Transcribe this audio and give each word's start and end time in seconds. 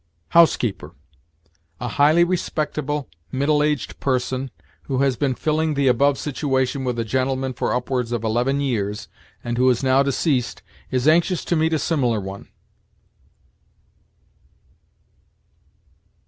"HOUSEKEEPER. 0.29 0.95
A 1.79 1.87
highly 1.87 2.23
respectable 2.23 3.07
middle 3.31 3.61
aged 3.61 3.99
Person 3.99 4.49
who 4.85 5.03
has 5.03 5.15
been 5.15 5.35
filling 5.35 5.75
the 5.75 5.87
above 5.87 6.17
Situation 6.17 6.83
with 6.83 6.97
a 6.97 7.05
gentleman 7.05 7.53
for 7.53 7.71
upwards 7.75 8.11
of 8.11 8.23
eleven 8.23 8.59
years 8.61 9.07
and 9.43 9.59
who 9.59 9.69
is 9.69 9.83
now 9.83 10.01
deceased 10.01 10.63
is 10.89 11.07
anxious 11.07 11.45
to 11.45 11.55
meet 11.55 11.71
a 11.73 11.77
similar 11.77 12.19
one." 12.19 12.47